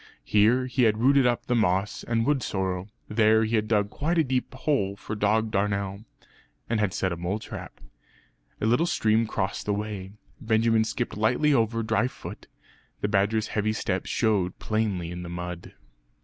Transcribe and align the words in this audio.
Here 0.25 0.65
he 0.65 0.85
had 0.85 0.97
rooted 0.97 1.27
up 1.27 1.45
the 1.45 1.53
moss 1.53 2.03
and 2.03 2.25
wood 2.25 2.41
sorrel. 2.41 2.89
There 3.07 3.43
he 3.43 3.55
had 3.55 3.67
dug 3.67 3.91
quite 3.91 4.17
a 4.17 4.23
deep 4.23 4.51
hole 4.51 4.95
for 4.95 5.13
dog 5.15 5.51
darnel; 5.51 6.05
and 6.67 6.79
had 6.79 6.91
set 6.91 7.11
a 7.11 7.15
mole 7.15 7.37
trap. 7.37 7.79
A 8.59 8.65
little 8.65 8.87
stream 8.87 9.27
crossed 9.27 9.67
the 9.67 9.75
way. 9.75 10.13
Benjamin 10.39 10.85
skipped 10.85 11.15
lightly 11.17 11.53
over 11.53 11.83
dry 11.83 12.07
foot; 12.07 12.47
the 13.01 13.07
badger's 13.07 13.49
heavy 13.49 13.73
steps 13.73 14.09
showed 14.09 14.57
plainly 14.57 15.11
in 15.11 15.21
the 15.21 15.29
mud. 15.29 15.75